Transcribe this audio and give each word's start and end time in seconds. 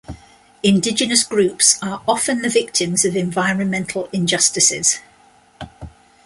Indigenous 0.63 1.23
groups 1.23 1.77
are 1.83 2.01
often 2.07 2.41
the 2.41 2.49
victims 2.49 3.05
of 3.05 3.15
environmental 3.15 4.09
injustices. 4.11 4.99